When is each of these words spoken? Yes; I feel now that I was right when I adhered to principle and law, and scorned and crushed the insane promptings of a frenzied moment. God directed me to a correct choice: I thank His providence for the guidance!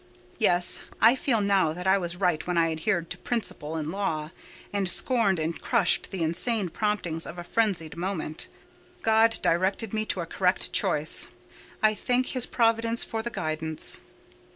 Yes; 0.39 0.81
I 0.99 1.15
feel 1.15 1.41
now 1.41 1.73
that 1.73 1.85
I 1.85 1.99
was 1.99 2.15
right 2.17 2.47
when 2.47 2.57
I 2.57 2.71
adhered 2.71 3.11
to 3.11 3.19
principle 3.19 3.75
and 3.75 3.91
law, 3.91 4.31
and 4.73 4.89
scorned 4.89 5.37
and 5.37 5.61
crushed 5.61 6.09
the 6.09 6.23
insane 6.23 6.69
promptings 6.69 7.27
of 7.27 7.37
a 7.37 7.43
frenzied 7.43 7.95
moment. 7.95 8.47
God 9.03 9.37
directed 9.43 9.93
me 9.93 10.05
to 10.05 10.21
a 10.21 10.25
correct 10.25 10.73
choice: 10.73 11.27
I 11.83 11.93
thank 11.93 12.29
His 12.29 12.47
providence 12.47 13.03
for 13.03 13.21
the 13.21 13.29
guidance! 13.29 14.01